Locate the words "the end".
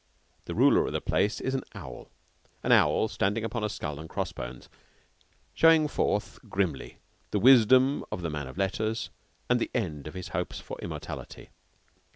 9.59-10.07